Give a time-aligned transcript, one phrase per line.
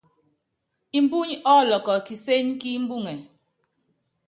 [0.97, 3.13] Imbúnyi ɔ́lɔkɔ́ kisíén kí imbuŋe.